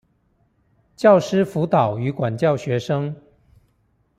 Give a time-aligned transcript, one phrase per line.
[0.95, 3.15] 教師輔導與管教學生